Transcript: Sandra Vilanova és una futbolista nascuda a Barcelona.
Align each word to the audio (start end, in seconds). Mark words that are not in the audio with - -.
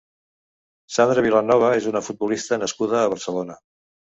Sandra 0.95 1.25
Vilanova 1.27 1.69
és 1.81 1.91
una 1.91 2.03
futbolista 2.09 2.61
nascuda 2.65 3.01
a 3.03 3.13
Barcelona. 3.17 3.63